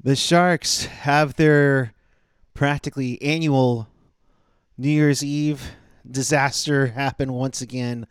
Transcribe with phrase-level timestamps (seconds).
[0.00, 1.92] The Sharks have their
[2.54, 3.88] practically annual
[4.76, 5.72] New Year's Eve
[6.08, 8.06] disaster happen once again.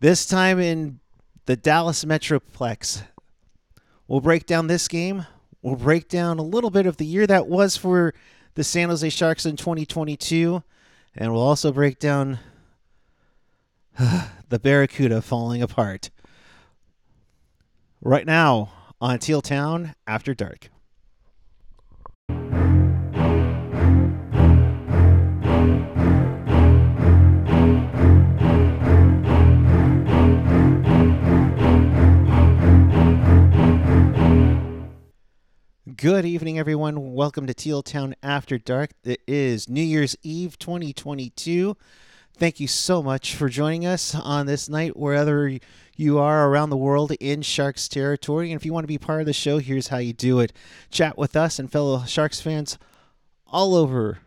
[0.00, 0.98] This time in
[1.46, 3.04] the Dallas Metroplex.
[4.08, 5.26] We'll break down this game.
[5.62, 8.12] We'll break down a little bit of the year that was for
[8.54, 10.64] the San Jose Sharks in 2022.
[11.14, 12.40] And we'll also break down
[14.48, 16.10] the Barracuda falling apart.
[18.00, 20.70] Right now on Teal Town After Dark.
[35.96, 37.12] Good evening, everyone.
[37.12, 38.92] Welcome to Teal Town After Dark.
[39.04, 41.76] It is New Year's Eve 2022.
[42.36, 45.52] Thank you so much for joining us on this night, wherever
[45.94, 48.50] you are around the world in Sharks territory.
[48.50, 50.54] And if you want to be part of the show, here's how you do it
[50.90, 52.78] chat with us and fellow Sharks fans
[53.46, 54.20] all over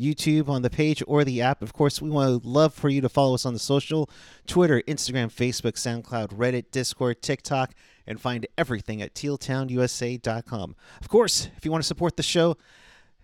[0.00, 1.62] YouTube on the page or the app.
[1.62, 4.08] Of course, we want to love for you to follow us on the social
[4.46, 7.74] Twitter, Instagram, Facebook, SoundCloud, Reddit, Discord, TikTok,
[8.06, 10.76] and find everything at tealtownusa.com.
[11.00, 12.56] Of course, if you want to support the show,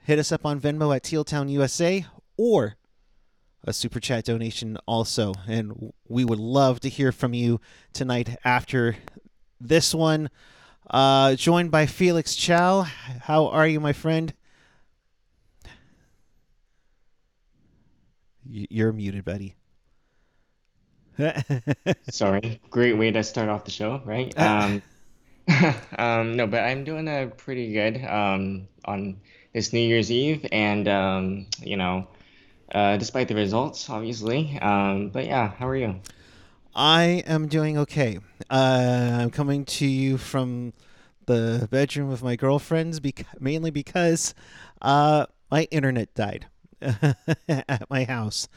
[0.04, 2.76] hit us up on Venmo at tealtownusa or
[3.64, 5.34] a super chat donation also.
[5.48, 7.60] And we would love to hear from you
[7.92, 8.96] tonight after
[9.60, 10.30] this one.
[10.88, 12.82] Uh, joined by Felix Chow.
[12.82, 14.32] How are you, my friend?
[18.48, 19.56] You're muted, buddy.
[22.10, 22.60] Sorry.
[22.70, 24.32] Great way to start off the show, right?
[24.38, 24.82] Um,
[25.96, 29.20] um, no, but I'm doing a pretty good um, on
[29.52, 32.08] this New Year's Eve, and um, you know,
[32.72, 34.58] uh, despite the results, obviously.
[34.60, 36.00] Um, but yeah, how are you?
[36.74, 38.18] I am doing okay.
[38.50, 40.72] Uh, I'm coming to you from
[41.26, 44.34] the bedroom of my girlfriend's, bec- mainly because
[44.82, 46.46] uh, my internet died
[47.48, 48.48] at my house.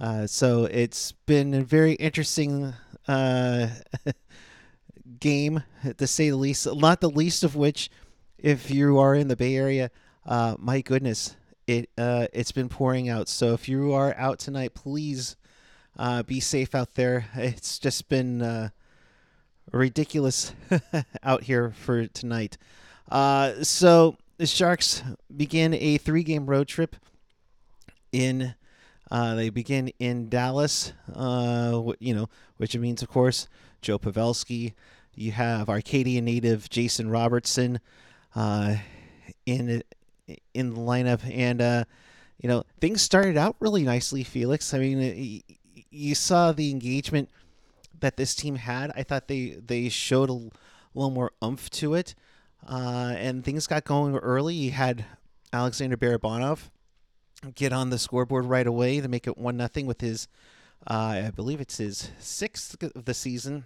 [0.00, 2.72] Uh, so it's been a very interesting
[3.06, 3.68] uh,
[5.20, 5.62] game,
[5.96, 6.66] to say the least.
[6.72, 7.90] Not the least of which,
[8.38, 9.90] if you are in the Bay Area,
[10.24, 11.36] uh, my goodness,
[11.66, 13.28] it uh, it's been pouring out.
[13.28, 15.36] So if you are out tonight, please
[15.96, 17.26] uh, be safe out there.
[17.34, 18.68] It's just been uh,
[19.72, 20.52] ridiculous
[21.24, 22.56] out here for tonight.
[23.10, 25.02] So the Sharks
[25.36, 26.94] begin a three-game road trip.
[28.18, 28.54] In
[29.10, 30.92] uh, they begin in Dallas.
[31.14, 33.48] Uh, you know, which means, of course,
[33.80, 34.74] Joe Pavelski.
[35.14, 37.80] You have Arcadia native Jason Robertson
[39.46, 39.82] in
[40.54, 41.84] in the lineup, and uh,
[42.40, 44.24] you know things started out really nicely.
[44.24, 45.42] Felix, I mean,
[45.90, 47.30] you saw the engagement
[48.00, 48.92] that this team had.
[48.94, 52.14] I thought they they showed a, a little more umph to it,
[52.68, 54.54] uh, and things got going early.
[54.54, 55.04] You had
[55.52, 56.70] Alexander Barabanov
[57.54, 60.28] get on the scoreboard right away to make it one nothing with his,
[60.86, 63.64] uh, I believe it's his sixth of the season,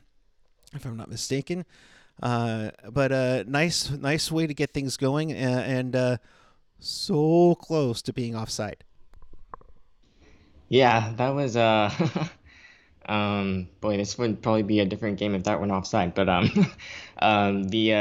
[0.75, 1.65] if I'm not mistaken.
[2.23, 6.17] Uh, but a uh, nice, nice way to get things going, and, and uh,
[6.79, 8.85] so close to being offside.
[10.73, 11.91] Yeah, that was uh
[13.07, 16.15] um boy, this would probably be a different game if that went offside.
[16.15, 16.51] But um
[17.19, 17.95] um the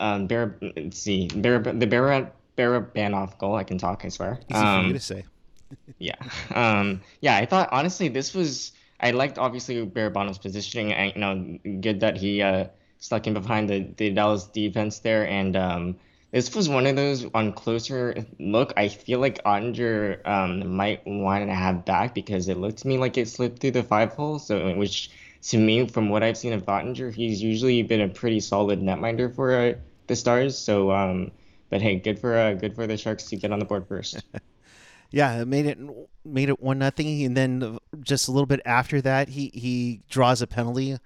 [0.00, 4.40] uh um Bear let's see Bear the Bear Barabanov goal, I can talk, I swear.
[4.48, 5.24] Easy um, for you to say.
[5.98, 6.16] yeah.
[6.54, 11.80] Um yeah, I thought honestly this was I liked obviously Barabanov's positioning and you know
[11.80, 12.66] good that he uh
[12.98, 15.96] stuck in behind the, the Dallas defense there and um
[16.32, 18.72] this was one of those on closer look.
[18.76, 22.96] I feel like Oettinger um, might want to have back because it looked to me
[22.96, 24.38] like it slipped through the five hole.
[24.38, 25.10] So, which
[25.42, 29.32] to me, from what I've seen of Oettinger, he's usually been a pretty solid netminder
[29.32, 29.74] for uh,
[30.06, 30.56] the Stars.
[30.56, 31.32] So, um,
[31.72, 34.22] but hey, good for uh, good for the Sharks to get on the board first.
[35.10, 35.78] yeah, it made it
[36.22, 40.42] made it one nothing, and then just a little bit after that, he he draws
[40.42, 40.98] a penalty uh,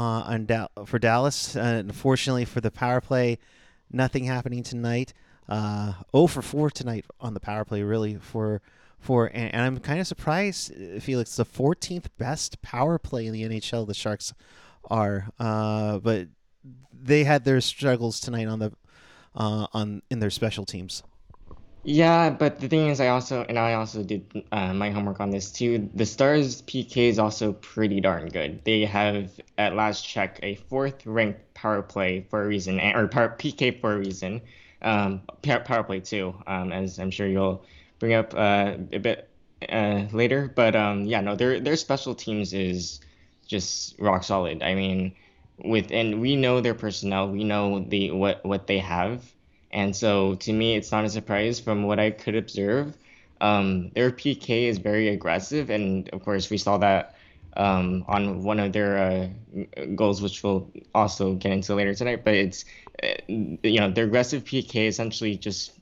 [0.00, 1.56] on da- for Dallas.
[1.56, 3.38] Uh, unfortunately, for the power play
[3.90, 5.12] nothing happening tonight.
[5.48, 8.62] Uh, 0 for 4 tonight on the power play, really, for.
[9.00, 11.36] For, and, and I'm kind of surprised, uh, Felix.
[11.36, 13.86] The 14th best power play in the NHL.
[13.86, 14.32] The Sharks
[14.88, 16.28] are, uh, but
[16.90, 18.72] they had their struggles tonight on the
[19.34, 21.02] uh, on in their special teams.
[21.86, 25.28] Yeah, but the thing is, I also and I also did uh, my homework on
[25.28, 25.90] this too.
[25.94, 28.64] The Stars PK is also pretty darn good.
[28.64, 33.36] They have at last check a fourth ranked power play for a reason, or power,
[33.38, 34.40] PK for a reason.
[34.80, 37.64] Um, power play too, um, as I'm sure you'll
[37.98, 39.28] bring up uh, a bit
[39.68, 40.50] uh, later.
[40.54, 43.00] But um, yeah, no, their their special teams is
[43.46, 44.62] just rock solid.
[44.62, 45.14] I mean,
[45.58, 49.22] with and we know their personnel, we know the what what they have
[49.74, 52.96] And so to me, it's not a surprise from what I could observe.
[53.40, 57.16] Um, their PK is very aggressive, and of course, we saw that
[57.56, 62.24] um, on one of their uh, goals, which we'll also get into later tonight.
[62.24, 62.64] But it's
[63.02, 65.72] uh, you know their aggressive PK essentially just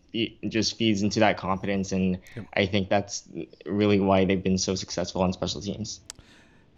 [0.49, 2.47] just feeds into that confidence, and yep.
[2.55, 3.29] I think that's
[3.67, 6.01] really why they've been so successful on special teams.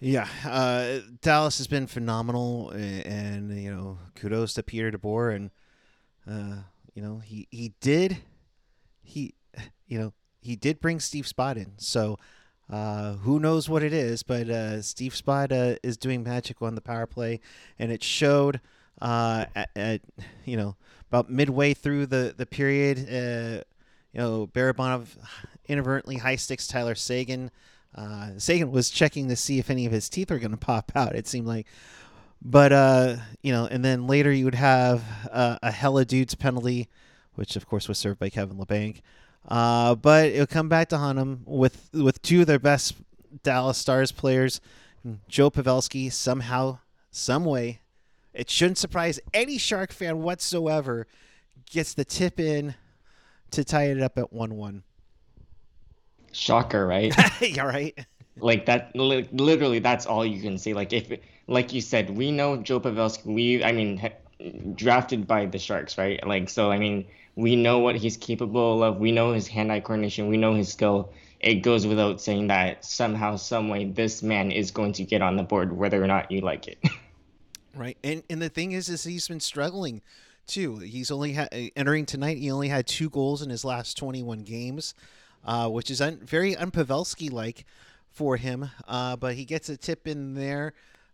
[0.05, 5.51] Yeah, uh, Dallas has been phenomenal, and, and, you know, kudos to Peter DeBoer, and
[6.31, 6.61] uh,
[6.93, 8.19] you know he he did
[9.03, 9.33] he
[9.87, 10.12] you know
[10.43, 12.19] he did bring Steve Spott in, so
[12.69, 16.75] uh, who knows what it is, but uh, Steve Spott uh, is doing magic on
[16.75, 17.41] the power play,
[17.79, 18.61] and it showed
[19.01, 20.03] uh, at, at,
[20.45, 20.77] you know
[21.09, 22.99] about midway through the the period.
[24.12, 25.17] You know, Barabanov
[25.67, 27.51] inadvertently high sticks Tyler Seguin.
[27.94, 30.93] Uh, Seguin was checking to see if any of his teeth were going to pop
[30.94, 31.14] out.
[31.14, 31.67] It seemed like,
[32.43, 36.88] but uh, you know, and then later you would have uh, a hella dudes penalty,
[37.35, 39.00] which of course was served by Kevin Labanc.
[39.49, 42.94] Uh, but it'll come back to haunt them with with two of their best
[43.43, 44.61] Dallas Stars players,
[45.29, 46.11] Joe Pavelski.
[46.12, 46.79] Somehow,
[47.11, 47.81] some way,
[48.32, 51.06] it shouldn't surprise any Shark fan whatsoever.
[51.70, 52.75] Gets the tip in
[53.50, 54.82] to tie it up at one-one.
[56.34, 57.14] Shocker, right?
[57.40, 57.98] yeah, right.
[58.36, 58.94] Like that.
[58.94, 60.75] Li- literally, that's all you can say.
[60.75, 63.26] Like if, like you said, we know Joe Pavelski.
[63.26, 64.10] We, I mean,
[64.75, 66.25] drafted by the Sharks, right?
[66.26, 68.98] Like so, I mean we know what he's capable of.
[68.98, 70.28] We know his hand-eye coordination.
[70.28, 71.12] We know his skill.
[71.40, 75.36] It goes without saying that somehow, some way, this man is going to get on
[75.36, 76.78] the board, whether or not you like it.
[77.75, 80.00] right, and and the thing is, is he's been struggling
[80.46, 80.78] too.
[80.78, 82.38] He's only had entering tonight.
[82.38, 84.94] He only had two goals in his last 21 games,
[85.44, 87.64] uh, which is un, very unpavelski like
[88.08, 88.70] for him.
[88.87, 90.73] Uh, but he gets a tip in there.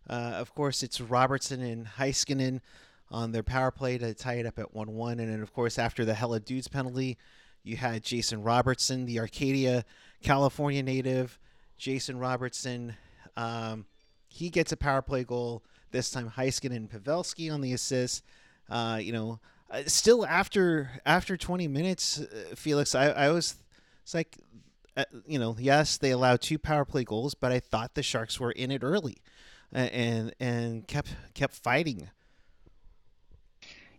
[0.09, 2.61] Uh, of course, it's Robertson and Heiskanen
[3.09, 5.19] on their power play to tie it up at 1 1.
[5.19, 7.17] And then, of course, after the Hella Dudes penalty,
[7.63, 9.85] you had Jason Robertson, the Arcadia,
[10.23, 11.37] California native.
[11.77, 12.95] Jason Robertson,
[13.35, 13.85] um,
[14.27, 15.63] he gets a power play goal.
[15.91, 18.23] This time, Heiskanen and Pavelski on the assist.
[18.69, 19.39] Uh, you know,
[19.69, 23.55] uh, still after after 20 minutes, uh, Felix, I, I was
[24.03, 24.37] it's like,
[24.97, 28.39] uh, you know, yes, they allowed two power play goals, but I thought the Sharks
[28.39, 29.17] were in it early,
[29.71, 32.09] and and kept kept fighting.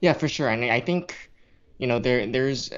[0.01, 0.49] Yeah, for sure.
[0.49, 1.31] And I think,
[1.79, 2.71] you know, there there's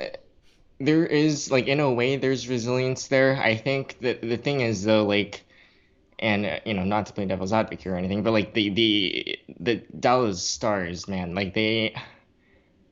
[0.78, 3.40] there is like in a way there's resilience there.
[3.42, 5.44] I think that the thing is though, like,
[6.18, 9.38] and uh, you know, not to play devil's advocate or anything, but like the the
[9.60, 11.94] the Dallas Stars, man, like they.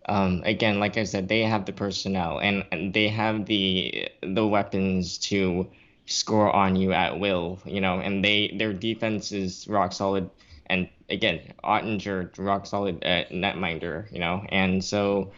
[0.06, 4.46] Um, again, like I said, they have the personnel and, and they have the the
[4.46, 5.70] weapons to
[6.06, 10.30] score on you at will, you know, and they their defense is rock solid
[10.66, 15.32] and again, Oettinger, rock solid uh, netminder, you know, and so,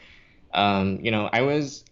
[0.52, 1.84] um, you know, I was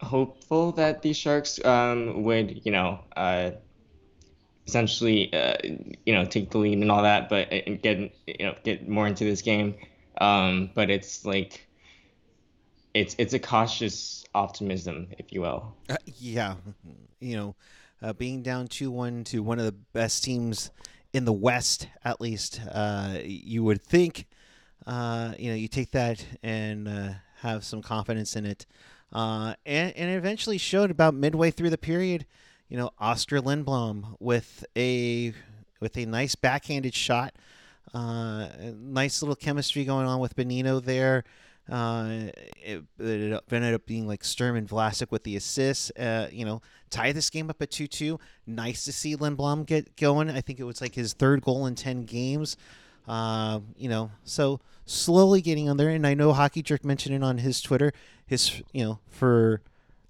[0.00, 3.52] hopeful that the Sharks um, would, you know, uh,
[4.66, 5.56] essentially, uh,
[6.04, 9.06] you know, take the lead and all that, but uh, get, you know, get more
[9.06, 9.74] into this game.
[10.20, 11.66] Um, but it's like,
[12.94, 15.74] it's it's a cautious optimism, if you will.
[15.88, 16.54] Uh, yeah,
[17.20, 17.54] you know,
[18.02, 20.70] uh, being down two one to one of the best teams
[21.12, 24.26] in the West, at least, uh, you would think,
[24.86, 27.10] uh, you know, you take that and uh,
[27.40, 28.66] have some confidence in it.
[29.12, 32.26] Uh, and, and it eventually showed about midway through the period,
[32.68, 35.32] you know, Oskar Lindblom with a
[35.80, 37.34] with a nice backhanded shot,
[37.94, 41.24] uh, nice little chemistry going on with Bonino there.
[41.70, 42.30] Uh,
[42.64, 45.90] it, it, ended up being like Sturm and Vlasic with the assists.
[45.90, 48.18] Uh, you know, tie this game up at 2 2.
[48.46, 50.30] Nice to see Lindblom get going.
[50.30, 52.56] I think it was like his third goal in 10 games.
[53.06, 55.90] Uh, you know, so slowly getting on there.
[55.90, 57.92] And I know Hockey Jerk mentioned it on his Twitter.
[58.26, 59.62] His, you know, for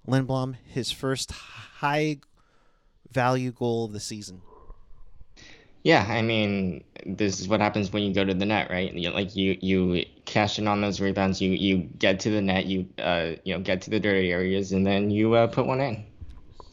[0.07, 2.19] Lindblom, his first high
[3.11, 4.43] value goal of the season.
[5.83, 8.93] Yeah, I mean, this is what happens when you go to the net, right?
[8.93, 12.67] You, like you you cash in on those rebounds, you you get to the net,
[12.67, 15.81] you uh you know get to the dirty areas, and then you uh, put one
[15.81, 16.05] in.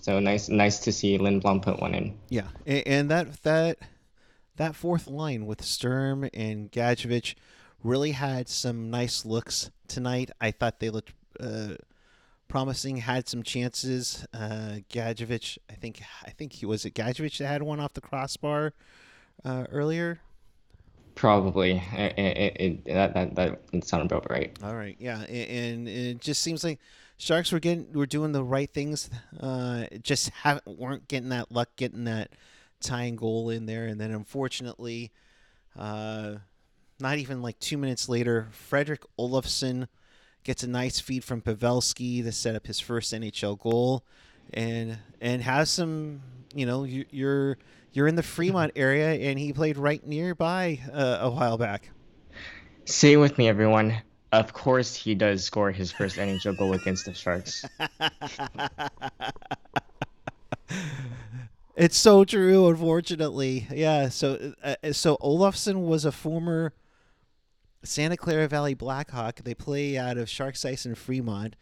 [0.01, 2.17] So nice nice to see Lindblom put one in.
[2.29, 3.77] Yeah, and, that that
[4.57, 7.35] that fourth line with Sturm and Gadjovich
[7.83, 10.31] really had some nice looks tonight.
[10.41, 11.13] I thought they looked.
[11.39, 11.75] Uh,
[12.47, 12.97] promising.
[12.97, 14.25] Had some chances.
[14.33, 18.01] Uh, Gadjovich, I think, I think he was it Gadjovich that had one off the
[18.01, 18.73] crossbar
[19.43, 20.19] uh, earlier.
[21.15, 24.57] Probably, it, it, it, that that that sounded about right.
[24.61, 26.77] All right, yeah, and, and, it just seems like
[27.15, 29.09] Sharks were getting were doing the right things.
[29.39, 32.31] Uh, just haven't weren't getting that luck, getting that
[32.81, 35.13] tying goal in there, and then unfortunately,
[35.79, 36.35] uh,
[36.99, 39.87] not even like two minutes later, Fredrik Olofsson
[40.45, 44.05] gets a nice feed from Pavelski to set up his first NHL goal,
[44.53, 46.21] and and has some,
[46.53, 47.57] you know, you, you're
[47.91, 51.89] you're in the Fremont area, and he played right nearby uh, a while back.
[52.85, 53.97] Say it with me, everyone.
[54.31, 57.65] Of course, he does score his first NHL goal against the Sharks.
[61.75, 63.67] it's so true, unfortunately.
[63.71, 64.09] Yeah.
[64.09, 66.73] So, uh, so Olofsson was a former
[67.85, 69.43] Santa Clara Valley Blackhawk.
[69.43, 71.55] They play out of Sharks Ice in Fremont.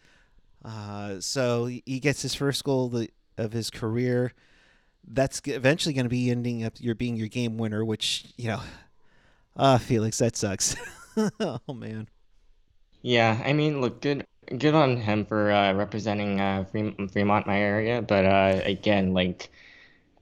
[0.64, 3.06] Uh, so he gets his first goal
[3.38, 4.34] of his career.
[5.06, 8.62] That's eventually going to be ending up your being your game winner, which you know,
[9.58, 10.76] ah, uh, Felix, that sucks.
[11.40, 12.08] oh man.
[13.02, 14.26] Yeah, I mean, look, good,
[14.58, 18.02] good on him for uh, representing uh, Fremont, my area.
[18.02, 19.52] But uh, again, like,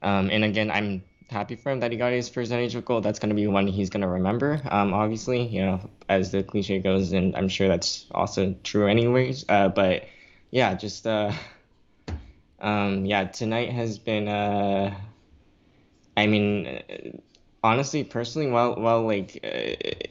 [0.02, 3.00] um, and again, I'm happy for him that he got his first NHL goal.
[3.00, 4.60] That's going to be one he's going to remember.
[4.70, 9.44] Um, obviously, you know, as the cliche goes, and I'm sure that's also true, anyways.
[9.48, 10.04] Uh, but
[10.50, 11.32] yeah, just uh,
[12.60, 14.28] um, yeah, tonight has been.
[14.28, 14.94] Uh,
[16.16, 17.18] I mean, uh,
[17.64, 19.40] honestly, personally, well, well, like.
[19.42, 20.06] Uh,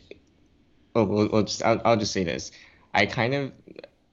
[0.96, 2.52] oh, well, well just, I'll, I'll just say this.
[2.94, 3.52] I kind of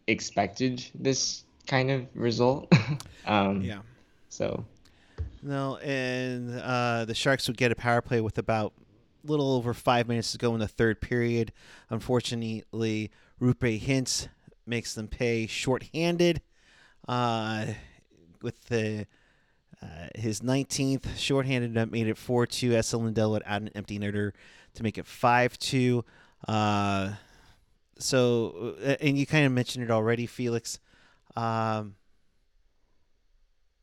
[0.07, 2.73] expected this kind of result.
[3.27, 3.81] um, yeah.
[4.29, 4.65] So.
[5.43, 8.73] No, and uh, the Sharks would get a power play with about
[9.25, 11.53] a little over five minutes to go in the third period.
[11.91, 14.29] Unfortunately, Roope Hintz
[14.67, 16.43] makes them pay shorthanded
[17.07, 17.67] uh,
[18.43, 19.07] with the
[19.83, 22.73] uh, his 19th shorthanded that made it 4-2.
[22.73, 24.33] Esa Lindell would add an empty netter
[24.75, 26.03] to make it 5-2.
[26.47, 27.13] Uh,
[27.99, 30.81] so, uh, and you kind of mentioned it already, Felix.
[31.37, 31.95] Um,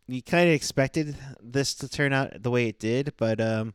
[0.08, 3.74] you kind of expected this to turn out the way it did, but um,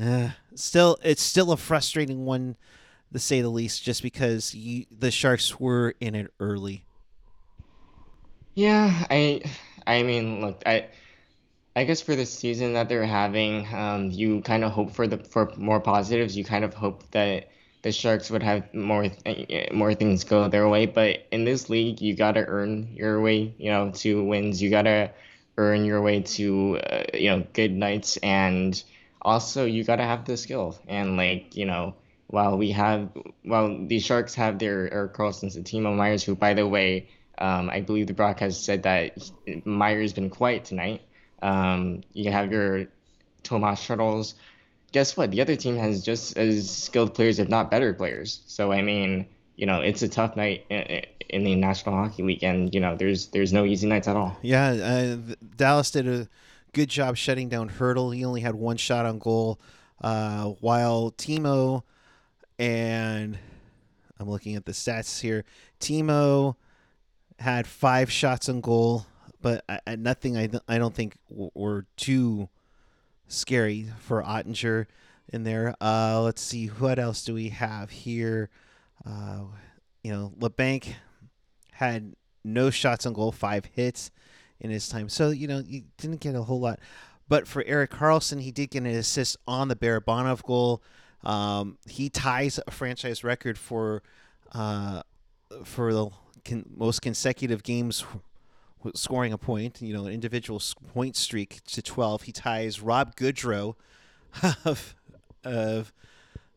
[0.00, 2.56] uh, still, it's still a frustrating one,
[3.12, 6.84] to say the least, just because you, the Sharks were in it early.
[8.54, 9.42] Yeah, I,
[9.86, 10.88] I mean, look, I.
[11.74, 15.16] I guess for the season that they're having, um, you kind of hope for the
[15.16, 16.36] for more positives.
[16.36, 17.48] You kind of hope that
[17.82, 19.06] the Sharks would have more
[19.72, 20.86] more things go their way.
[20.86, 24.62] But in this league, you gotta earn your way, you know, to wins.
[24.62, 25.10] You gotta
[25.58, 28.82] earn your way to uh, you know good nights, and
[29.20, 30.78] also you gotta have the skill.
[30.88, 31.94] And like you know,
[32.28, 33.10] while we have
[33.44, 37.08] while the Sharks have their Erik Karlssons and Timo Meiers, who by the way,
[37.38, 39.18] um, I believe the broadcast said that
[39.64, 41.02] Myers been quiet tonight.
[41.42, 42.86] Um, you have your
[43.42, 44.36] Tomas Shuttles
[44.92, 45.30] guess what?
[45.30, 48.42] The other team has just as skilled players, if not better players.
[48.46, 52.72] So I mean, you know, it's a tough night in the National Hockey League, and
[52.74, 54.36] you know, there's there's no easy nights at all.
[54.42, 56.28] Yeah, uh, Dallas did a
[56.72, 58.14] good job shutting down Hertl.
[58.14, 59.58] He only had one shot on goal,
[60.00, 61.82] uh, while Timo
[62.58, 63.38] and
[64.18, 65.44] I'm looking at the stats here.
[65.80, 66.54] Timo
[67.38, 69.06] had five shots on goal,
[69.40, 69.64] but
[69.98, 72.48] nothing I, I don't think were too
[73.32, 74.86] scary for Oettinger
[75.32, 75.74] in there.
[75.80, 78.50] Uh, let's see, what else do we have here?
[79.06, 79.42] Uh,
[80.02, 80.94] you know, Labanc
[81.72, 84.10] had no shots on goal, five hits
[84.60, 85.08] in his time.
[85.08, 86.80] So, you know, you didn't get a whole lot.
[87.28, 90.82] But for Erik Karlsson, he did get an assist on the Barabanov goal.
[91.24, 94.02] Um, he ties a franchise record for
[94.52, 95.02] uh,
[95.64, 96.10] for the
[96.44, 98.04] con- most consecutive games
[98.94, 100.60] scoring a point, you know, an individual
[100.92, 102.22] point streak to 12.
[102.22, 103.74] He ties Rob Gaudreau
[104.64, 104.94] of,
[105.44, 105.92] of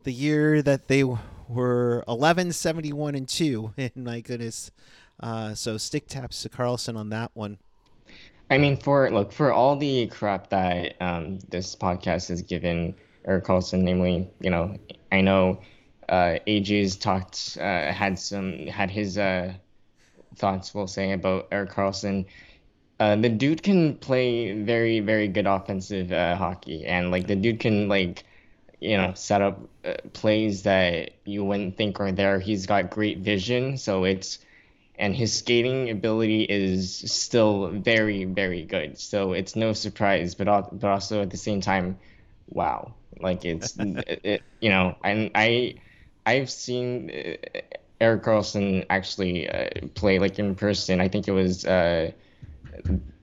[0.04, 1.04] the year that they
[1.48, 3.74] were 11, 71, and 2.
[3.78, 4.72] And my goodness.
[5.20, 7.58] Uh, so stick taps to Karlsson on that one.
[8.50, 12.94] I mean, for look for all the crap that um, this podcast has given
[13.26, 14.78] Erik Karlsson, namely, you know,
[15.12, 15.62] I know
[16.10, 19.54] uh, AJ's talked, uh, had some, had his uh,
[20.36, 22.26] thoughts we'll say about Erik Karlsson.
[23.00, 27.60] Uh, the dude can play very, very good offensive uh, hockey, and like the dude
[27.60, 28.24] can like,
[28.80, 32.40] you know, set up uh, plays that you wouldn't think are there.
[32.40, 34.40] He's got great vision, so it's,
[34.98, 38.98] and his skating ability is still very, very good.
[38.98, 40.46] So it's no surprise, but
[40.80, 41.98] but also at the same time,
[42.48, 45.76] wow, like it's, it, it, you know, and I,
[46.26, 47.10] I've seen
[48.02, 51.02] uh, Karlsson actually uh, play like in person.
[51.02, 52.12] I think it was uh,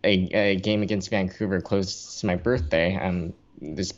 [0.04, 2.96] a, a game against Vancouver close to my birthday.
[2.96, 3.92] Um, this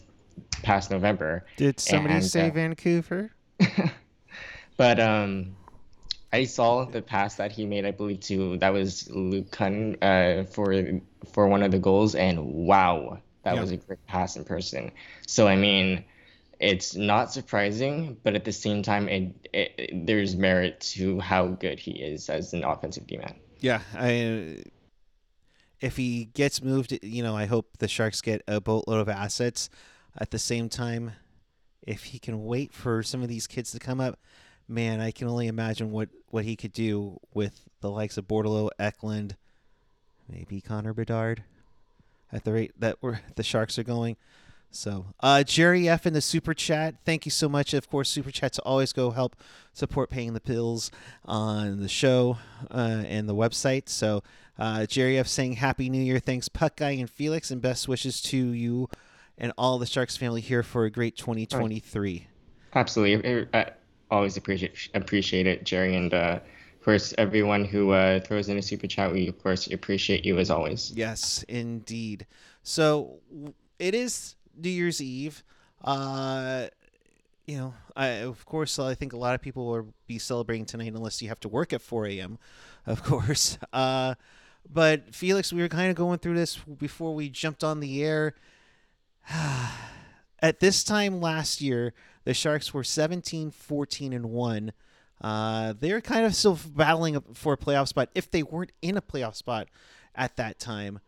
[0.62, 1.44] past November.
[1.56, 3.30] Did somebody and, say uh, Vancouver?
[4.76, 5.56] but um,
[6.32, 7.84] I saw the pass that he made.
[7.84, 11.00] I believe to that was Luke Cunn uh, for
[11.32, 13.60] for one of the goals, and wow, that yeah.
[13.60, 14.90] was a great pass in person.
[15.26, 16.04] So I mean
[16.60, 21.78] it's not surprising, but at the same time, it, it there's merit to how good
[21.78, 23.34] he is as an offensive D man.
[23.60, 24.64] Yeah, I
[25.80, 29.68] if he gets moved, you know, I hope the Sharks get a boatload of assets.
[30.16, 31.12] At the same time,
[31.86, 34.18] if he can wait for some of these kids to come up,
[34.68, 38.70] man, I can only imagine what what he could do with the likes of Bordeleau,
[38.78, 39.36] Eklund,
[40.28, 41.44] maybe Connor Bedard,
[42.32, 44.16] at the rate that we're the Sharks are going.
[44.74, 46.96] So, uh, Jerry F in the super chat.
[47.04, 47.74] Thank you so much.
[47.74, 49.36] Of course, super chats always go help
[49.72, 50.90] support paying the bills
[51.24, 52.38] on the show
[52.70, 53.88] uh, and the website.
[53.88, 54.22] So,
[54.58, 56.18] uh, Jerry F saying Happy New Year.
[56.18, 58.88] Thanks, Puck Guy and Felix, and best wishes to you
[59.38, 62.26] and all the Sharks family here for a great 2023.
[62.74, 63.46] Absolutely.
[63.54, 63.70] I
[64.10, 68.62] always appreciate appreciate it, Jerry, and uh, of course everyone who uh, throws in a
[68.62, 69.12] super chat.
[69.12, 70.92] We of course appreciate you as always.
[70.94, 72.26] Yes, indeed.
[72.62, 73.20] So
[73.78, 75.42] it is New Year's Eve.
[75.82, 76.66] Uh,
[77.46, 80.92] you know, I of course I think a lot of people will be celebrating tonight
[80.94, 82.38] unless you have to work at 4 a.m.
[82.86, 83.58] Of course.
[83.72, 84.14] Uh,
[84.72, 88.34] but Felix, we were kind of going through this before we jumped on the air.
[90.40, 91.92] At this time last year,
[92.24, 94.72] the Sharks were 17, 14, and 1.
[95.20, 98.96] Uh, they were kind of still battling for a playoff spot if they weren't in
[98.96, 99.68] a playoff spot
[100.14, 101.00] at that time.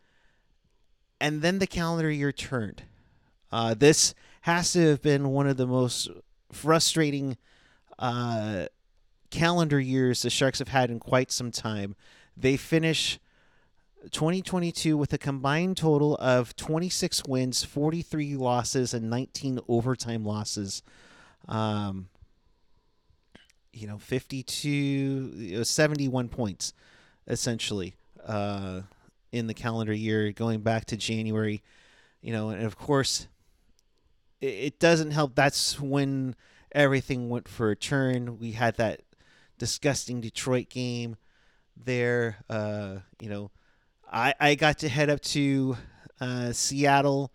[1.21, 2.83] And then the calendar year turned.
[3.51, 6.09] Uh, this has to have been one of the most
[6.53, 7.37] frustrating
[7.99, 8.67] uh,
[9.31, 11.97] calendar years the Sharks have had in quite some time.
[12.37, 13.19] They finish
[14.11, 20.83] 2022 with a combined total of 26 wins, 43 losses, and 19 overtime losses.
[21.49, 22.09] Um,
[23.73, 26.73] you know, 52, 71 points
[27.29, 28.83] essentially uh,
[29.33, 31.63] in the calendar year going back to January.
[32.23, 33.29] You know, and of course,
[34.41, 35.35] it, doesn't help.
[35.35, 36.35] That's when
[36.73, 38.39] everything went for a turn.
[38.39, 39.03] We had that
[39.59, 41.17] disgusting Detroit game
[41.77, 42.37] there.
[42.49, 43.51] Uh, you know,
[44.11, 45.77] I, I got to head up to
[46.21, 47.33] uh, Seattle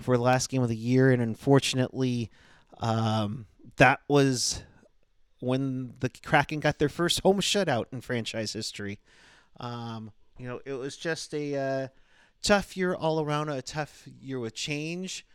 [0.00, 2.30] for the last game of the year, and unfortunately,
[2.78, 4.62] um, that was
[5.40, 9.00] when the Kraken got their first home shutout in franchise history.
[9.58, 11.88] Um, you know, it was just a uh,
[12.42, 15.26] tough year all around, a tough year with change.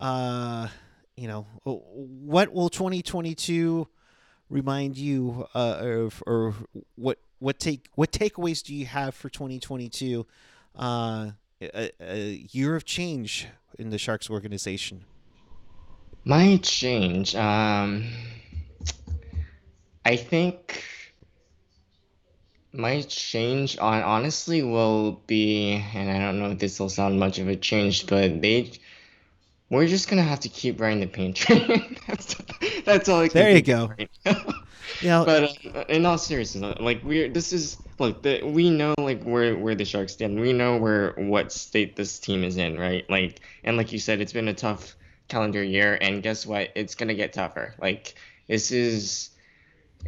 [0.00, 0.68] Uh,
[1.16, 3.86] you know, what will 2022
[4.48, 6.54] remind you, uh, or, or
[6.96, 10.26] what what take what takeaways do you have for 2022?
[10.74, 13.46] Uh, a, a year of change
[13.78, 15.04] in the Sharks organization.
[16.24, 18.06] My change, um,
[20.04, 20.84] I think
[22.72, 27.38] my change on honestly will be, and I don't know if this will sound much
[27.38, 28.72] of a change, but they
[29.70, 31.96] we're just gonna have to keep riding the paint train.
[32.06, 32.36] that's,
[32.84, 33.40] that's all I can.
[33.40, 33.92] There you go.
[33.96, 34.10] Right
[35.00, 35.24] yeah.
[35.24, 39.56] But uh, in all seriousness, like we're this is look the, we know like where
[39.56, 40.38] where the Sharks stand.
[40.38, 43.08] We know where what state this team is in, right?
[43.08, 44.96] Like and like you said, it's been a tough
[45.28, 46.70] calendar year, and guess what?
[46.74, 47.74] It's gonna get tougher.
[47.80, 48.14] Like
[48.48, 49.30] this is,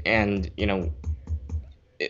[0.05, 0.93] and you know,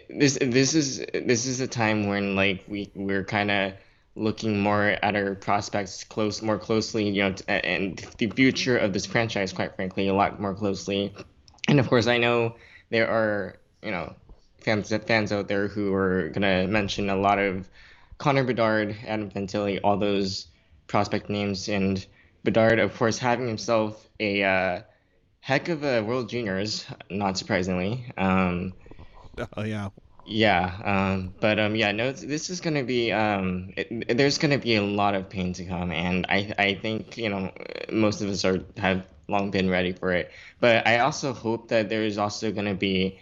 [0.08, 3.74] this this is this is a time when like we we're kind of
[4.14, 9.07] looking more at our prospects close more closely you know and the future of this
[9.07, 11.14] franchise quite frankly a lot more closely.
[11.68, 12.57] And of course i know
[12.90, 14.14] there are you know
[14.61, 17.68] fans fans out there who are gonna mention a lot of
[18.18, 20.48] connor bedard adam fantilli all those
[20.87, 21.68] prospect names.
[21.68, 22.05] And
[22.44, 24.83] bedard of course having himself a uh,
[25.40, 28.05] heck of a world juniors not surprisingly.
[28.16, 28.75] Um,
[29.57, 29.88] oh yeah
[30.24, 34.76] yeah, um, but um, yeah, no, this is gonna be um, it, there's gonna be
[34.76, 37.52] a lot of pain to come, and I I think you know
[37.90, 40.30] most of us are have long been ready for it.
[40.61, 43.18] But I also hope that there is also gonna be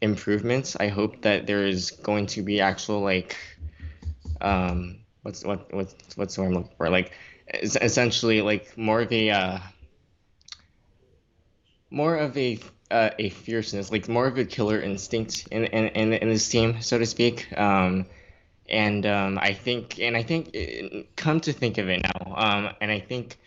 [0.00, 0.76] improvements.
[0.76, 3.36] I hope that there is going to be actual like
[4.40, 6.88] um, what's what what's what's the word I'm looking for?
[6.88, 7.12] Like
[7.52, 9.58] essentially like more of a uh,
[11.90, 12.58] more of a
[12.90, 16.80] uh, a fierceness, like more of a killer instinct in in in, in this team,
[16.80, 17.46] so to speak.
[17.56, 18.06] Um,
[18.68, 22.74] and um, I think, and I think, uh, come to think of it now, um,
[22.80, 23.38] and I think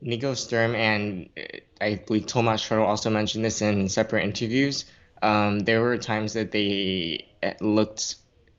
[0.00, 4.84] Nico Sturm and uh, I believe Tomas Hertl also mentioned this in separate interviews.
[5.22, 8.14] Um, there were times that they uh, looked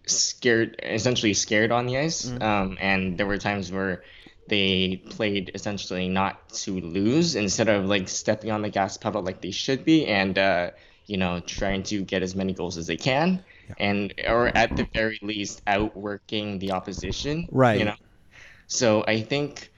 [0.06, 2.44] scared, essentially scared on the ice, mm-hmm.
[2.44, 4.04] um, and there were times where
[4.50, 9.42] they played essentially not to lose instead of like stepping on the gas pedal like
[9.42, 10.72] they should be and uh,
[11.06, 13.76] you know trying to get as many goals as they can yeah.
[13.80, 17.96] and or at the very least outworking the opposition right you know
[18.68, 19.72] so i think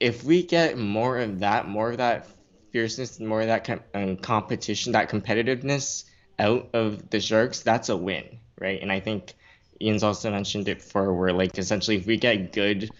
[0.00, 2.26] if we get more of that more of that
[2.74, 6.04] fierceness, more of that com- um, competition, that competitiveness
[6.40, 8.82] out of the Sharks, that's a win, right?
[8.82, 9.32] And I think
[9.80, 12.90] Ian's also mentioned it before, where like essentially if we get good,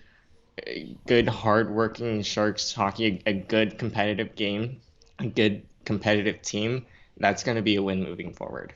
[1.07, 4.81] good hardworking Sharks hockey, a, good competitive game,
[5.19, 6.87] a good competitive team,
[7.19, 8.73] that's going to be a win moving forward.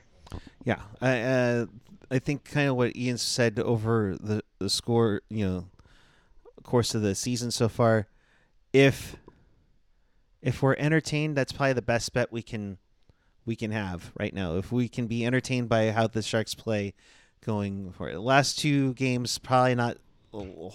[0.65, 1.67] Yeah, I uh,
[2.11, 5.65] I think kind of what Ian said over the the score, you know,
[6.63, 8.09] course of the season so far.
[8.73, 9.17] If
[10.43, 12.79] if we're entertained, that's probably the best bet we can
[13.47, 14.57] we can have right now.
[14.57, 16.95] If we can be entertained by how the Sharks play
[17.45, 18.13] going for it.
[18.13, 19.97] The last two games probably not
[20.35, 20.75] oh,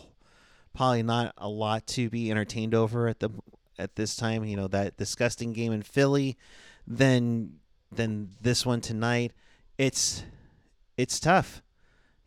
[0.73, 3.29] probably not a lot to be entertained over at the
[3.77, 6.37] at this time, you know, that disgusting game in Philly,
[6.85, 7.59] then
[7.91, 9.33] then this one tonight.
[9.77, 10.23] It's
[10.97, 11.61] it's tough.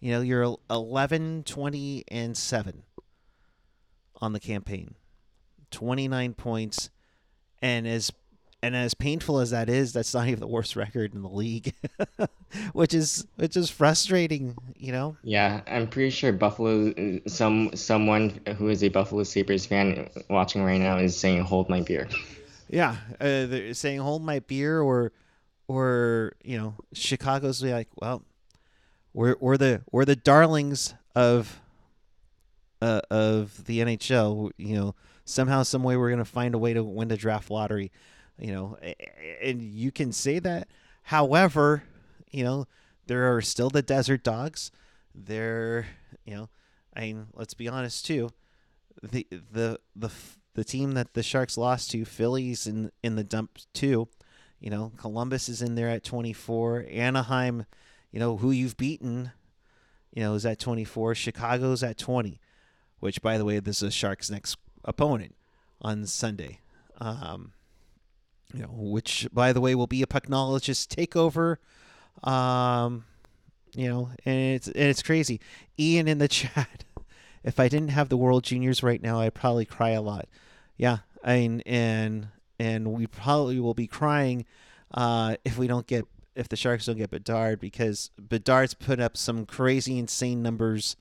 [0.00, 2.82] You know, you're 11, 20 and 7
[4.20, 4.94] on the campaign.
[5.70, 6.90] 29 points
[7.60, 8.12] and as
[8.62, 11.74] and as painful as that is, that's not even the worst record in the league,
[12.72, 15.16] which is which is frustrating, you know.
[15.22, 16.92] Yeah, I'm pretty sure Buffalo.
[17.26, 21.80] Some someone who is a Buffalo Sabres fan watching right now is saying "Hold my
[21.82, 22.08] beer."
[22.68, 25.12] Yeah, uh, they're saying "Hold my beer," or
[25.68, 28.22] or you know, Chicago's like, well,
[29.12, 31.60] we're we're the we're the darlings of
[32.80, 34.50] uh, of the NHL.
[34.56, 37.90] You know, somehow, some way, we're gonna find a way to win the draft lottery.
[38.38, 38.78] You know,
[39.42, 40.68] and you can say that.
[41.04, 41.84] However,
[42.30, 42.66] you know,
[43.06, 44.70] there are still the desert dogs.
[45.14, 45.86] There,
[46.24, 46.48] you know,
[46.94, 48.30] I mean, let's be honest too.
[49.02, 50.10] The the the
[50.54, 54.08] the team that the Sharks lost to, Phillies in in the dump too.
[54.60, 56.86] You know, Columbus is in there at 24.
[56.90, 57.66] Anaheim,
[58.10, 59.32] you know, who you've beaten,
[60.12, 61.14] you know, is at 24.
[61.14, 62.40] Chicago's at 20
[63.00, 65.34] which, by the way, this is Sharks' next opponent
[65.80, 66.60] on Sunday.
[66.98, 67.52] Um,
[68.52, 71.56] you know, which, by the way, will be a pucknologist takeover.
[72.28, 73.04] Um,
[73.74, 75.40] you know, and it's and it's crazy.
[75.78, 76.84] Ian in the chat.
[77.44, 80.26] If I didn't have the World Juniors right now, I'd probably cry a lot.
[80.76, 82.28] Yeah, I mean, and
[82.58, 84.46] and we probably will be crying
[84.92, 89.16] uh, if we don't get if the Sharks don't get Bedard because Bedard's put up
[89.16, 90.96] some crazy, insane numbers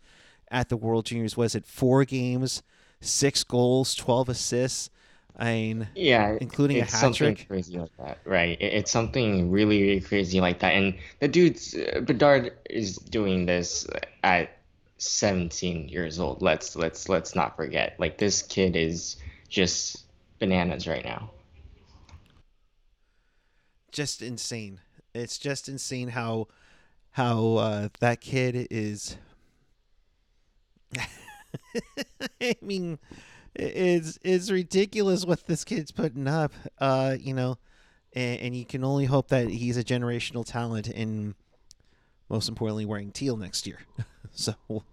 [0.50, 1.36] at the World Juniors.
[1.36, 2.64] Was it four games,
[3.02, 4.90] six goals, twelve assists?
[5.38, 7.48] I mean, yeah, including a hat trick.
[7.48, 8.60] crazy like that, right?
[8.62, 10.74] It- It's something really, really crazy like that.
[10.74, 13.88] And the dude's uh, Bedard is doing this
[14.24, 14.58] at
[14.98, 16.42] 17 years old.
[16.42, 17.96] Let's let's let's not forget.
[18.00, 19.18] Like this kid is
[19.50, 20.04] just
[20.40, 21.32] bananas right now.
[23.92, 24.82] Just insane.
[25.14, 26.48] It's just insane how
[27.12, 29.18] how uh, that kid is.
[32.42, 33.00] I mean,
[33.56, 36.54] it's it's ridiculous what this kid's putting up.
[36.80, 37.58] Uh, you know,
[38.14, 41.36] and, and you can only hope that he's a generational talent and
[42.30, 43.80] most importantly wearing teal next year.
[44.32, 44.86] so we'll,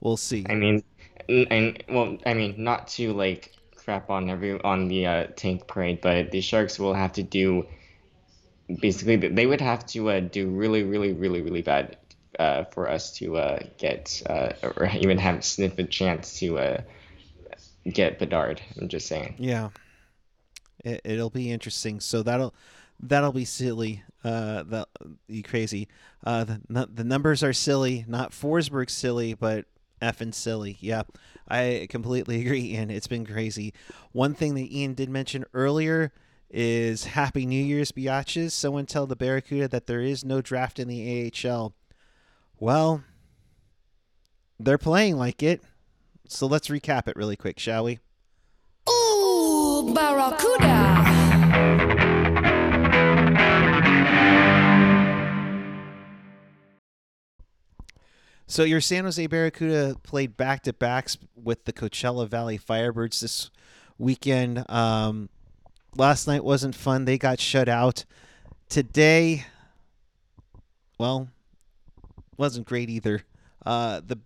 [0.00, 0.44] we'll see.
[0.48, 0.82] I mean,
[1.28, 6.00] and, well, I mean, not to like crap on every on the uh, tank parade,
[6.00, 7.66] but the Sharks will have to do
[8.80, 11.96] basically they would have to uh, do really, really, really, really bad
[12.38, 16.80] uh, for us to uh, get uh, or even have sniff a chance to uh,
[17.90, 18.60] get Bedard.
[18.80, 19.36] I'm just saying.
[19.38, 19.70] Yeah,
[20.84, 22.00] it, it'll be interesting.
[22.00, 22.54] So that'll
[23.00, 24.02] that'll be silly.
[24.22, 24.88] Uh, that
[25.28, 25.88] you crazy.
[26.24, 29.66] Uh, the the numbers are silly, not Forsberg silly, but
[30.00, 30.76] effing silly.
[30.80, 31.02] Yeah,
[31.48, 33.74] I completely agree, and it's been crazy.
[34.12, 36.12] One thing that Ian did mention earlier
[36.50, 38.52] is Happy New Year's, biatches.
[38.52, 41.74] Someone tell the Barracuda that there is no draft in the AHL.
[42.60, 43.02] Well,
[44.60, 45.62] they're playing like it.
[46.34, 48.00] So let's recap it really quick, shall we?
[48.90, 51.04] Ooh, Barracuda.
[58.48, 63.52] So your San Jose Barracuda played back to backs with the Coachella Valley Firebirds this
[63.96, 64.68] weekend.
[64.68, 65.28] Um,
[65.96, 68.04] last night wasn't fun; they got shut out.
[68.68, 69.46] Today,
[70.98, 71.28] well,
[72.36, 73.22] wasn't great either.
[73.64, 74.18] Uh, the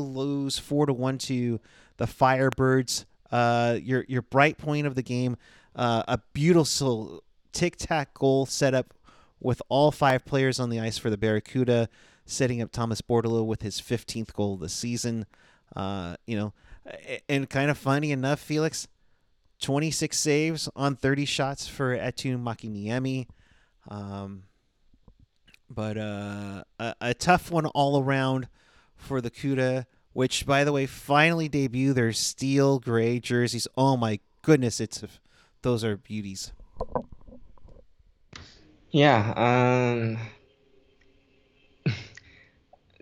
[0.00, 1.60] lose four to one to
[1.98, 3.04] the Firebirds.
[3.30, 5.36] Uh, your your bright point of the game,
[5.74, 8.94] uh, a beautiful tic tac goal set up
[9.40, 11.88] with all five players on the ice for the Barracuda,
[12.24, 15.26] setting up Thomas Bordeleau with his 15th goal of the season.
[15.74, 16.52] Uh, you know,
[17.28, 18.88] and kind of funny enough, Felix,
[19.60, 23.26] 26 saves on 30 shots for Eetu Makiniemi.
[23.88, 24.44] Um,
[25.68, 28.48] but uh, a, a tough one all around
[28.96, 33.68] for the Cuda, which, by the way, finally debut their steel gray jerseys.
[33.76, 35.02] Oh my goodness, it's
[35.62, 36.52] those are beauties.
[38.90, 40.16] Yeah, um,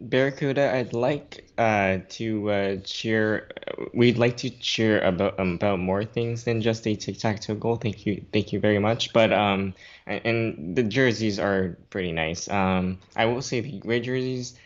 [0.00, 3.48] Barracuda, I'd like uh, to uh, cheer.
[3.92, 7.76] We'd like to cheer about um, about more things than just a tic-tac-toe goal.
[7.76, 9.12] Thank you, thank you very much.
[9.12, 9.74] But um,
[10.06, 12.48] and, and the jerseys are pretty nice.
[12.48, 14.58] Um, I will say the gray jerseys,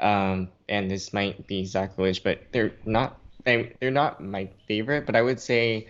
[0.00, 5.06] um, and this might be sacrilege, but they're not they they're not my favorite.
[5.06, 5.86] But I would say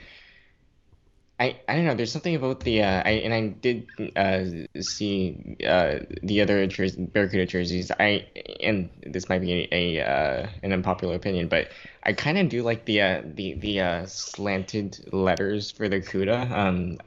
[1.39, 1.95] I, I don't know.
[1.95, 4.45] There's something about the uh, I and I did uh,
[4.81, 7.91] see uh, the other jersey, Barracuda jerseys.
[7.91, 8.27] I
[8.63, 11.69] and this might be a, a uh, an unpopular opinion, but
[12.05, 16.51] I kind of do like the uh, the the uh, slanted letters for the Cuda.
[16.51, 16.99] Um,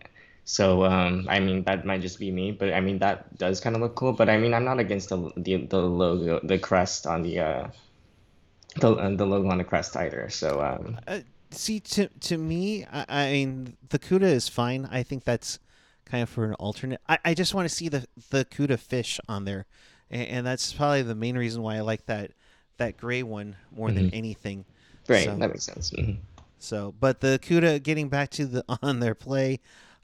[0.50, 3.76] so um, I mean that might just be me, but I mean that does kind
[3.76, 4.14] of look cool.
[4.14, 7.68] But I mean I'm not against the the, the logo, the crest on the uh
[8.82, 10.30] the uh, the logo on the crest either.
[10.30, 11.20] So um, Uh,
[11.52, 14.88] see, to to me, I, I mean, the Cuda is fine.
[14.92, 15.60] I think that's
[16.06, 17.02] kind of for an alternate.
[17.08, 19.66] I, I just want to see the the Cuda fish on there,
[20.10, 22.32] and, and that's probably the main reason why I like that
[22.78, 24.66] that gray one more than anything.
[25.08, 25.92] right, So- that makes sense.
[25.92, 26.18] Mhm.
[26.62, 29.60] So, but the Cuda getting back to the on their play,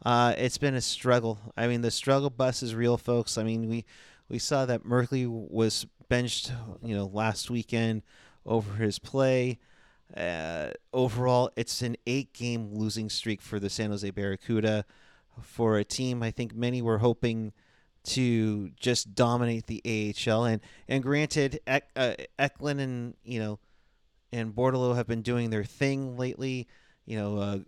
[0.05, 1.39] uh, it's been a struggle.
[1.57, 3.37] I mean, the struggle bus is real, folks.
[3.37, 3.85] I mean, we
[4.29, 6.51] we saw that Merkley was benched,
[6.83, 8.03] you know, last weekend
[8.45, 9.59] over his play.
[10.15, 14.85] Uh, overall, it's an eight-game losing streak for the San Jose Barracuda.
[15.41, 17.51] For a team, I think many were hoping
[18.05, 23.59] to just dominate the AHL, and and granted, uh, Eklund and you know
[24.35, 26.67] and Bordeleau have been doing their thing lately.
[27.05, 27.59] You know, uh,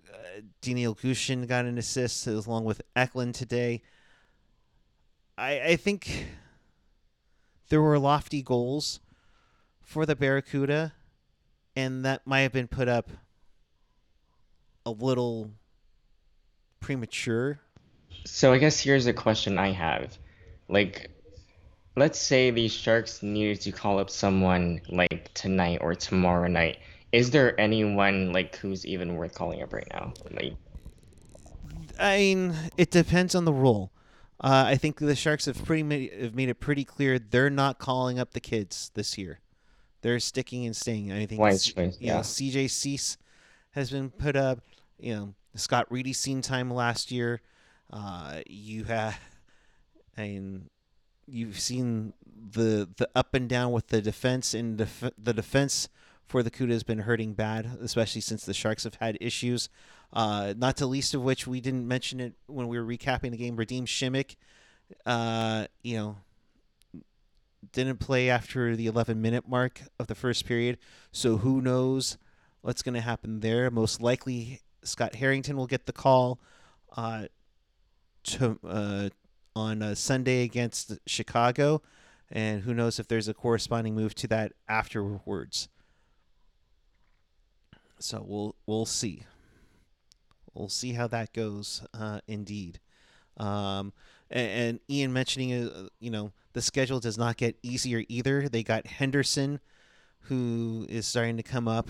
[0.61, 3.83] Danil Gushchin got an assist along with Eklund today.
[5.37, 6.25] I I think
[7.69, 8.99] there were lofty goals
[9.81, 10.93] for the Barracuda,
[11.75, 13.09] and that might have been put up
[14.85, 15.51] a little
[16.79, 17.59] premature.
[18.25, 20.17] So I guess here's a question I have.
[20.67, 21.11] Like,
[21.95, 26.77] let's say the Sharks needed to call up someone like tonight or tomorrow night.
[27.17, 30.13] Is there anyone like who's even worth calling up right now?
[30.29, 30.53] Like,
[31.99, 33.91] I mean, it depends on the role.
[34.39, 37.79] Uh, I think the Sharks have pretty ma- have made it pretty clear they're not
[37.79, 39.39] calling up the kids this year.
[40.03, 41.11] They're sticking and staying.
[41.11, 42.19] I think Wise choice, you know, yeah.
[42.19, 43.17] CJ Suess
[43.71, 44.59] has been put up.
[44.99, 47.41] You know, Scott Reedy seen time last year.
[47.91, 49.19] Uh, you have,
[50.15, 50.69] I mean,
[51.25, 52.13] you've seen
[52.51, 55.89] the the up and down with the defense, and def- the defense
[56.27, 59.69] for the Cuda has been hurting bad, especially since the Sharks have had issues.
[60.13, 63.37] Uh, not to least of which we didn't mention it when we were recapping the
[63.37, 63.57] game.
[63.57, 64.35] Radim Simek,
[65.05, 66.17] uh, you know,
[67.71, 70.77] didn't play after the 11 minute mark of the first period.
[71.11, 72.17] So who knows
[72.61, 73.69] what's going to happen there?
[73.71, 76.39] Most likely, Scott Harrington will get the call
[76.95, 77.25] uh,
[78.23, 79.09] to, uh,
[79.55, 81.81] on uh, Sunday against Chicago.
[82.29, 85.69] And who knows if there's a corresponding move to that afterwards.
[87.99, 89.23] So we'll we'll see.
[90.53, 91.85] We'll see how that goes.
[91.93, 92.79] Uh, indeed.
[93.37, 93.93] Um,
[94.29, 98.49] and, and Ian mentioning, uh, you know, the schedule does not get easier either.
[98.49, 99.59] They got Henderson,
[100.21, 101.89] who is starting to come up,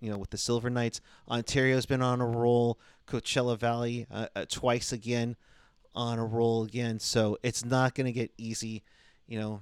[0.00, 1.00] you know, with the Silver Knights.
[1.28, 2.78] Ontario's been on a roll.
[3.06, 5.36] Coachella Valley uh, uh, twice again
[5.94, 7.00] on a roll again.
[7.00, 8.84] So it's not going to get easy.
[9.26, 9.60] You know,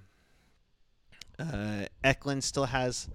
[1.39, 3.09] uh, Eklund still has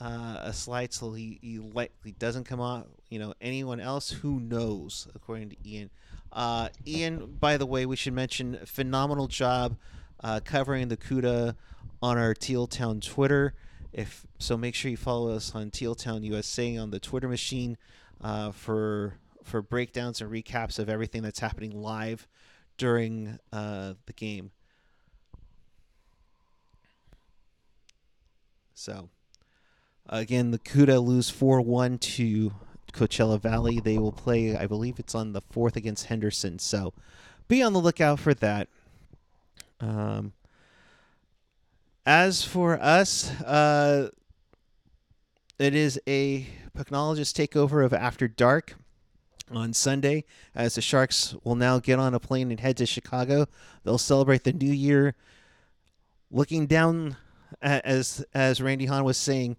[0.00, 2.88] uh, a slide, so he, he likely doesn't come out.
[3.10, 5.90] You know, anyone else, who knows, according to Ian.
[6.32, 9.76] Uh, Ian, by the way, we should mention phenomenal job
[10.22, 11.56] uh, covering the CUDA
[12.02, 13.54] on our Teal Town Twitter.
[13.92, 17.76] If so, make sure you follow us on Teal Town USA on the Twitter machine
[18.20, 22.28] uh, for for breakdowns and recaps of everything that's happening live
[22.76, 24.52] during uh, the game.
[28.74, 29.10] So,
[30.10, 32.52] again, the CUDA lose 4 1 to
[32.92, 33.80] Coachella Valley.
[33.80, 36.58] They will play, I believe it's on the 4th against Henderson.
[36.58, 36.92] So,
[37.48, 38.68] be on the lookout for that.
[39.80, 40.32] Um,
[42.04, 44.10] as for us, uh,
[45.58, 46.46] it is a
[46.76, 48.76] Pucknologist takeover of After Dark
[49.50, 53.46] on Sunday as the Sharks will now get on a plane and head to Chicago.
[53.84, 55.14] They'll celebrate the new year
[56.30, 57.16] looking down
[57.60, 59.56] as as Randy Hahn was saying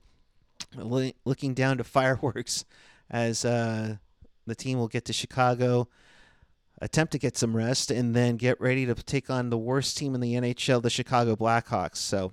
[0.76, 2.66] looking down to fireworks
[3.10, 3.96] as uh,
[4.48, 5.88] the team will get to Chicago
[6.82, 10.16] attempt to get some rest and then get ready to take on the worst team
[10.16, 12.32] in the NHL the Chicago Blackhawks so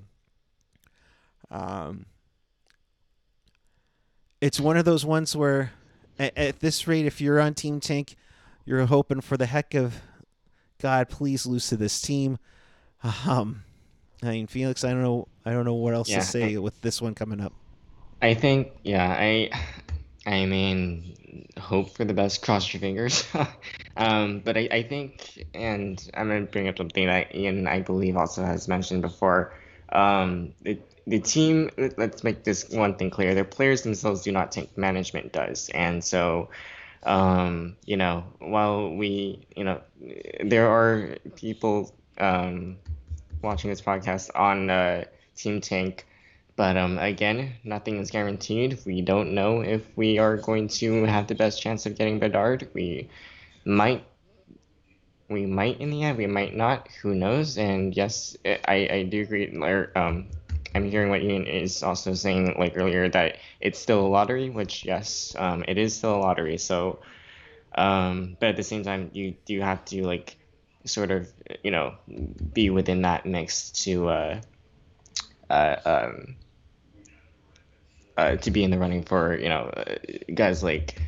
[1.50, 2.06] um
[4.40, 5.72] it's one of those ones where
[6.18, 8.16] at, at this rate if you're on team tank
[8.64, 10.00] You're hoping for the heck of
[10.80, 12.38] God, please lose to this team.
[13.26, 13.62] Um,
[14.24, 16.80] I mean, Felix, I don't know, I don't know what else Yeah, to say with
[16.80, 17.52] this one coming up.
[18.20, 19.50] I think, yeah, I,
[20.26, 22.42] I mean, hope for the best.
[22.42, 23.26] Cross your fingers.
[23.96, 28.16] um, but I, I think, and I'm gonna bring up something that Ian, I believe,
[28.16, 29.54] also has mentioned before.
[29.90, 31.70] Um, the the team.
[31.78, 35.70] let- Let's make this one thing clear: the players themselves do not think management does,
[35.70, 36.50] and so.
[37.04, 39.80] Um, you know, while we, you know,
[40.44, 42.76] there are people um,
[43.42, 45.04] watching this podcast on uh,
[45.36, 46.06] Team Tank
[46.58, 48.80] but um, again, nothing is guaranteed.
[48.84, 52.68] We don't know if we are going to have the best chance of getting Bedard.
[52.74, 53.08] We
[53.64, 54.04] might,
[55.30, 56.18] we might in the end.
[56.18, 56.88] We might not.
[57.00, 57.58] Who knows?
[57.58, 59.56] And yes, I, I do agree.
[59.94, 60.26] Um,
[60.74, 64.50] I'm hearing what Ian is also saying like earlier that it's still a lottery.
[64.50, 66.58] Which yes, um, it is still a lottery.
[66.58, 66.98] So,
[67.76, 70.36] um, but at the same time, you do have to like
[70.84, 71.94] sort of you know
[72.52, 74.40] be within that mix to uh,
[75.48, 76.36] uh, um,
[78.18, 79.94] uh, to be in the running for you know uh,
[80.34, 81.00] guys like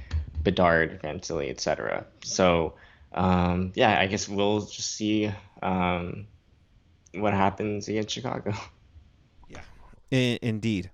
[0.43, 2.07] Bedard, Fantilli, etc.
[2.25, 2.75] So
[3.13, 5.31] um, yeah, I guess we'll just see
[5.63, 6.27] um,
[7.13, 8.55] what happens against Chicago.
[10.11, 10.91] In- indeed.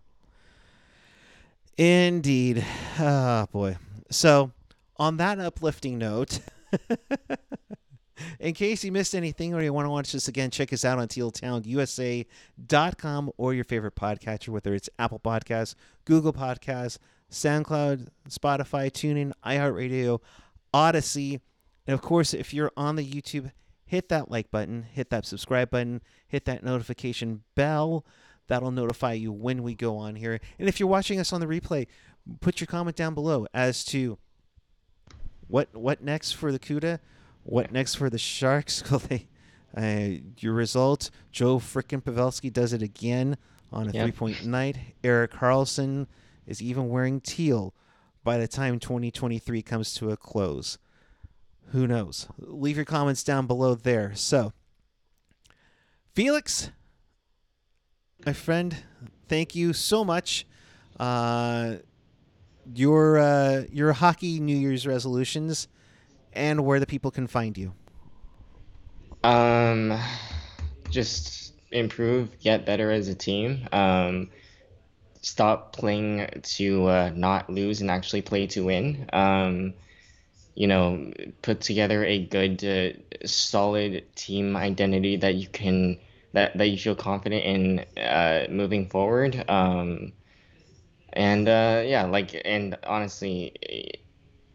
[1.78, 2.64] Indeed.
[2.98, 3.78] Oh, boy.
[4.10, 4.52] So,
[4.98, 6.40] on that uplifting note,
[8.40, 10.98] in case you missed anything or you want to watch this again, check us out
[10.98, 15.74] on tealtownusa.com or your favorite podcatcher, whether it's Apple Podcasts,
[16.04, 16.98] Google Podcasts,
[17.30, 20.20] SoundCloud, Spotify, TuneIn, iHeartRadio,
[20.72, 21.40] Odyssey.
[21.86, 23.52] And of course, if you're on the YouTube,
[23.84, 28.04] hit that like button, hit that subscribe button, hit that notification bell.
[28.48, 30.40] That'll notify you when we go on here.
[30.58, 31.86] And if you're watching us on the replay,
[32.40, 34.18] put your comment down below as to
[35.48, 37.00] what what next for the CUDA,
[37.46, 38.82] what next for the Sharks.
[39.08, 39.28] They,
[39.76, 41.10] uh, your result?
[41.30, 43.36] Joe frickin' Pavelski does it again
[43.70, 44.02] on a Yep.
[44.04, 44.78] three-point night.
[45.04, 46.06] Erik Karlsson
[46.46, 47.74] is even wearing teal
[48.24, 50.78] by the time 2023 comes to a close.
[51.72, 52.26] Who knows?
[52.38, 54.14] Leave your comments down below there.
[54.14, 54.52] So,
[56.14, 56.70] Felix,
[58.24, 58.76] my friend,
[59.28, 60.46] thank you so much.
[60.98, 61.76] Uh,
[62.74, 65.68] your uh, your hockey New Year's resolutions
[66.36, 67.72] and where the people can find you.
[69.24, 69.98] Um,
[70.90, 73.66] just improve, get better as a team.
[73.72, 74.30] Um,
[75.22, 79.08] stop playing to uh, not lose and actually play to win.
[79.12, 79.74] Um,
[80.54, 85.98] you know, put together a good, uh, solid team identity that you can
[86.32, 89.44] that that you feel confident in uh, moving forward.
[89.48, 90.12] Um,
[91.12, 93.52] and uh, yeah, like and honestly,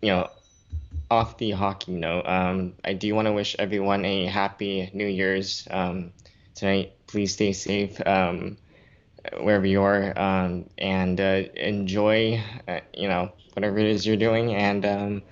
[0.01, 0.29] you know,
[1.11, 5.67] off the hockey note, um, I do want to wish everyone a happy New Year's
[5.71, 6.13] um,
[6.55, 6.93] tonight.
[7.07, 8.57] Please stay safe um,
[9.39, 14.55] wherever you are, um, and uh, enjoy, uh, you know, whatever it is you're doing.
[14.55, 15.23] And um,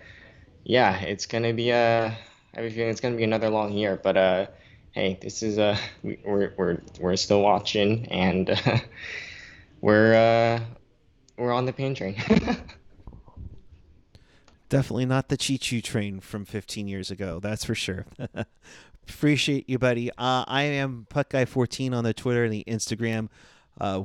[0.64, 2.08] yeah, it's gonna be a.
[2.08, 4.48] I have a feeling it's gonna be another long year, but uh,
[4.92, 8.80] hey, this is uh, we- we're we're we're still watching, and uh,
[9.82, 10.62] we're uh,
[11.38, 12.18] we're on the pain train.
[14.70, 17.40] Definitely not the Choo Choo train from 15 years ago.
[17.40, 18.06] That's for sure.
[19.10, 20.12] Appreciate you, buddy.
[20.12, 23.30] Uh, I am Puck Guy 14 on the Twitter and the Instagram.
[23.82, 24.04] Uh,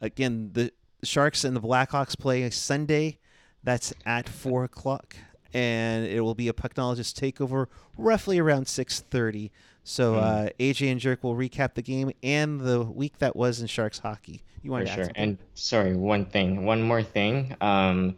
[0.00, 0.72] again, the
[1.02, 3.18] Sharks and the Blackhawks play Sunday.
[3.64, 5.16] That's at four o'clock,
[5.52, 9.50] and it will be a Pucknologist takeover roughly around 6:30.
[9.82, 13.66] So uh, AJ and Jerk will recap the game and the week that was in
[13.66, 14.42] Sharks hockey.
[14.62, 15.12] You want For to sure.
[15.14, 17.54] And sorry, one thing, one more thing.
[17.60, 18.16] Um,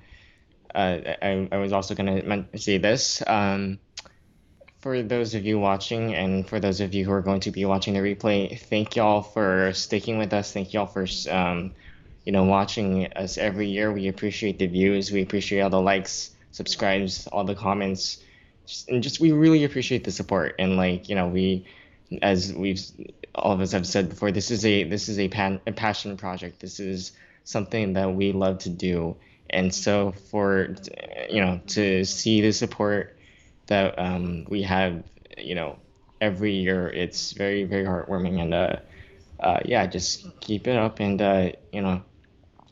[0.76, 3.22] uh, I, I was also gonna say this.
[3.26, 3.78] Um,
[4.80, 7.64] for those of you watching and for those of you who are going to be
[7.64, 10.52] watching the replay, thank y'all for sticking with us.
[10.52, 11.72] Thank y'all for um,
[12.24, 13.90] you know, watching us every year.
[13.90, 15.10] We appreciate the views.
[15.10, 18.22] We appreciate all the likes, subscribes, all the comments,
[18.66, 20.56] just, and just we really appreciate the support.
[20.58, 21.66] And like you know, we,
[22.22, 22.80] as we've
[23.34, 26.16] all of us have said before, this is a this is a, pan, a passion
[26.16, 26.60] project.
[26.60, 27.12] This is
[27.44, 29.16] something that we love to do.
[29.50, 30.74] And so for
[31.30, 33.16] you know to see the support
[33.66, 35.02] that um, we have,
[35.36, 35.78] you know,
[36.20, 38.76] every year, it's very very heartwarming and uh,
[39.40, 42.02] uh, yeah, just keep it up and uh, you know.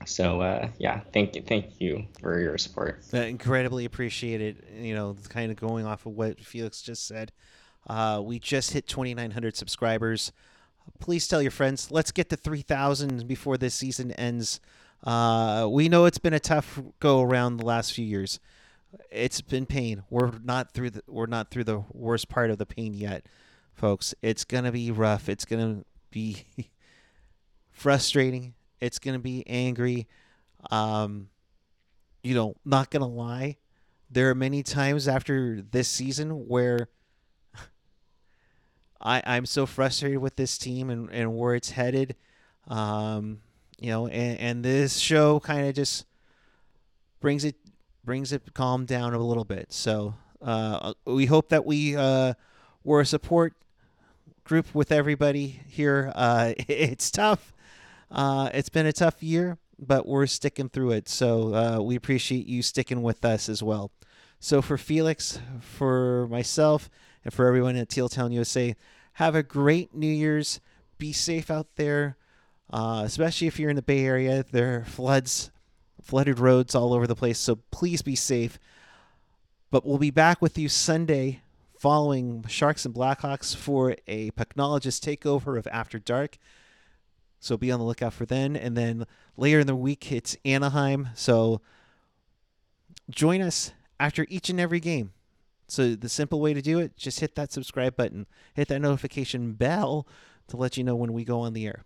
[0.06, 3.02] So uh, yeah, thank you, thank you for your support.
[3.12, 4.62] Incredibly appreciated.
[4.78, 7.32] You know, kind of going off of what Felix just said.
[7.86, 10.32] Uh, we just hit 2,900 subscribers.
[11.00, 11.90] Please tell your friends.
[11.90, 14.60] Let's get to 3,000 before this season ends.
[15.04, 18.40] Uh, we know it's been a tough go around the last few years.
[19.10, 20.02] it's been pain.
[20.08, 23.26] We're not through the we're not through the worst part of the pain yet,
[23.74, 24.14] folks.
[24.22, 25.28] It's gonna be rough.
[25.28, 26.46] It's gonna be
[27.70, 28.54] frustrating.
[28.80, 30.06] It's gonna be angry.
[30.70, 31.28] Um,
[32.22, 33.58] you know, not gonna lie.
[34.10, 36.88] There are many times after this season where
[39.02, 42.16] I I'm so frustrated with this team and, and where it's headed.
[42.68, 43.40] Um,
[43.84, 46.06] you know, and, and this show kind of just
[47.20, 47.54] brings it
[48.02, 49.74] brings it calm down a little bit.
[49.74, 52.32] So uh, we hope that we uh,
[52.82, 53.52] were a support
[54.42, 56.10] group with everybody here.
[56.14, 57.52] Uh, it's tough.
[58.10, 61.06] Uh, it's been a tough year, but we're sticking through it.
[61.06, 63.90] So uh, we appreciate you sticking with us as well.
[64.40, 66.88] So for Felix, for myself,
[67.22, 68.74] and for everyone at Teal Town USA,
[69.14, 70.58] have a great New Year's.
[70.96, 72.16] Be safe out there,
[72.74, 74.44] uh, especially if you're in the Bay Area.
[74.50, 75.52] There are floods
[76.02, 77.38] flooded roads all over the place.
[77.38, 78.58] So please be safe.
[79.70, 81.40] But we'll be back with you Sunday
[81.78, 86.36] following Sharks and Blackhawks for a Pucknologist takeover of After Dark.
[87.38, 88.56] So be on the lookout for then.
[88.56, 89.06] And then
[89.36, 91.10] later in the week, it's Anaheim.
[91.14, 91.60] So
[93.08, 93.70] join us
[94.00, 95.12] after each and every game.
[95.68, 99.52] So the simple way to do it, just hit that subscribe button, hit that notification
[99.52, 100.08] bell
[100.48, 101.84] to let you know when we go on the air.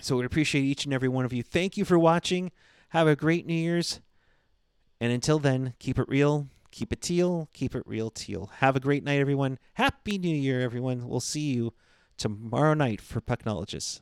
[0.00, 1.42] So we appreciate each and every one of you.
[1.42, 2.52] Thank you for watching.
[2.90, 4.00] Have a great New Year's.
[5.00, 8.50] And until then, keep it real, keep it teal, keep it real teal.
[8.56, 9.58] Have a great night, everyone.
[9.74, 11.08] Happy New Year, everyone.
[11.08, 11.74] We'll see you
[12.16, 14.00] tomorrow night for Pucknologists.